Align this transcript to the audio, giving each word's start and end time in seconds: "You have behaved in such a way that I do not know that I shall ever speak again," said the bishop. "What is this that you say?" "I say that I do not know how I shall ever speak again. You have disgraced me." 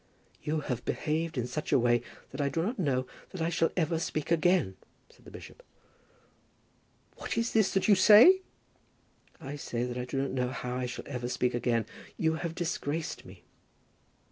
"You 0.41 0.61
have 0.61 0.83
behaved 0.83 1.37
in 1.37 1.45
such 1.45 1.71
a 1.71 1.77
way 1.77 2.01
that 2.31 2.41
I 2.41 2.49
do 2.49 2.63
not 2.63 2.79
know 2.79 3.05
that 3.29 3.39
I 3.39 3.49
shall 3.49 3.69
ever 3.77 3.99
speak 3.99 4.31
again," 4.31 4.75
said 5.11 5.25
the 5.25 5.29
bishop. 5.29 5.61
"What 7.17 7.37
is 7.37 7.53
this 7.53 7.71
that 7.75 7.87
you 7.87 7.93
say?" 7.93 8.41
"I 9.39 9.55
say 9.57 9.83
that 9.83 9.99
I 9.99 10.05
do 10.05 10.19
not 10.23 10.31
know 10.31 10.47
how 10.47 10.75
I 10.75 10.87
shall 10.87 11.05
ever 11.07 11.29
speak 11.29 11.53
again. 11.53 11.85
You 12.17 12.33
have 12.37 12.55
disgraced 12.55 13.25
me." 13.25 13.43